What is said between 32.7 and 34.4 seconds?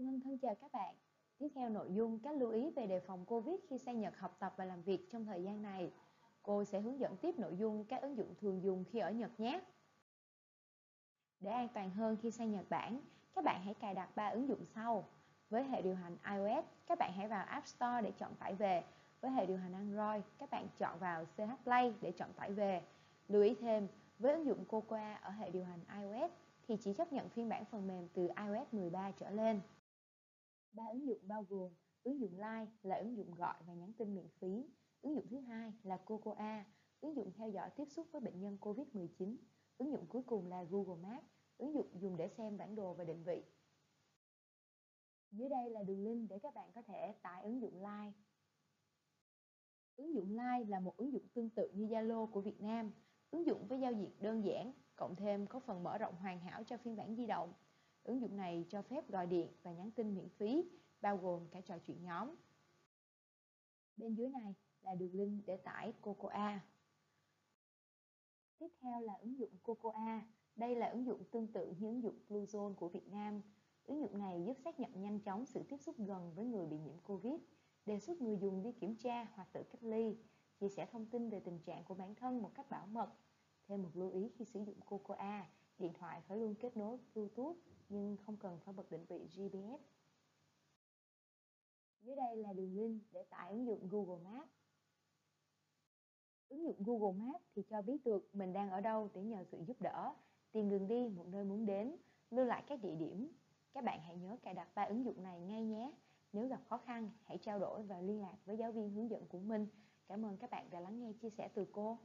là ứng dụng gọi và nhắn tin miễn